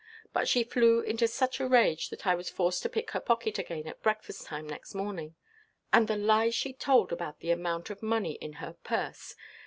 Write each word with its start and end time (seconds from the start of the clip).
But 0.33 0.47
she 0.47 0.63
flew 0.63 1.01
into 1.01 1.27
such 1.27 1.59
a 1.59 1.67
rage 1.67 2.09
that 2.09 2.25
I 2.25 2.33
was 2.33 2.49
forced 2.49 2.81
to 2.81 2.89
pick 2.89 3.11
her 3.11 3.19
pocket 3.19 3.59
again 3.59 3.85
at 3.85 4.01
breakfast–time 4.01 4.67
next 4.67 4.95
morning. 4.95 5.35
And 5.93 6.07
the 6.07 6.15
lies 6.17 6.55
she 6.55 6.73
told 6.73 7.11
about 7.11 7.39
the 7.39 7.51
amount 7.51 7.91
of 7.91 8.01
money 8.01 8.31
in 8.41 8.53
her 8.53 8.73
purse! 8.83 9.35